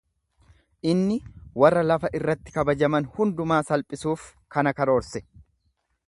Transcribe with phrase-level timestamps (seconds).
[0.91, 1.17] Inni
[1.63, 4.23] warra lafa irratti kabajaman hundumaa salphisuuf
[4.57, 5.23] kana karoorse.